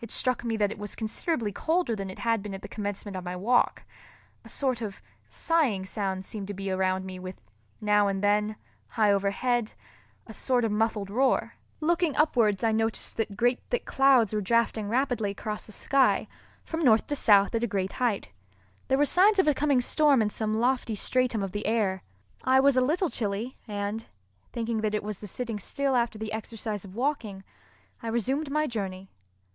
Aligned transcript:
It 0.00 0.10
struck 0.10 0.42
me 0.42 0.56
that 0.56 0.72
it 0.72 0.78
was 0.78 0.94
considerably 0.96 1.52
colder 1.52 1.94
than 1.94 2.08
it 2.08 2.20
had 2.20 2.42
been 2.42 2.54
at 2.54 2.62
the 2.62 2.68
commencement 2.68 3.14
of 3.14 3.24
my 3.24 3.36
walk—a 3.36 4.48
sort 4.48 4.80
of 4.80 5.02
sighing 5.28 5.84
sound 5.84 6.24
seemed 6.24 6.48
to 6.48 6.54
be 6.54 6.70
around 6.70 7.04
me 7.04 7.18
with, 7.18 7.38
now 7.82 8.08
and 8.08 8.24
then, 8.24 8.56
high 8.88 9.12
overhead, 9.12 9.74
a 10.26 10.32
sort 10.32 10.64
of 10.64 10.72
muffled 10.72 11.10
roar. 11.10 11.56
Looking 11.82 12.16
upwards 12.16 12.64
I 12.64 12.72
noticed 12.72 13.18
that 13.18 13.36
great 13.36 13.60
thick 13.68 13.84
clouds 13.84 14.32
were 14.32 14.40
drafting 14.40 14.88
rapidly 14.88 15.30
across 15.32 15.66
the 15.66 15.72
sky 15.72 16.26
from 16.64 16.80
north 16.80 17.06
to 17.08 17.14
south 17.14 17.54
at 17.54 17.62
a 17.62 17.66
great 17.66 17.92
height. 17.92 18.28
There 18.88 18.96
were 18.96 19.04
signs 19.04 19.38
of 19.38 19.46
a 19.46 19.52
coming 19.52 19.82
storm 19.82 20.22
in 20.22 20.30
some 20.30 20.58
lofty 20.58 20.94
stratum 20.94 21.42
of 21.42 21.52
the 21.52 21.66
air. 21.66 22.02
I 22.42 22.60
was 22.60 22.78
a 22.78 22.80
little 22.80 23.10
chilly, 23.10 23.58
and, 23.68 24.06
thinking 24.54 24.80
that 24.80 24.94
it 24.94 25.02
was 25.04 25.18
the 25.18 25.26
sitting 25.26 25.58
still 25.58 25.94
after 25.94 26.18
the 26.18 26.32
exercise 26.32 26.86
of 26.86 26.94
walking, 26.94 27.44
I 28.02 28.08
resumed 28.08 28.50
my 28.50 28.66
journey. 28.66 29.10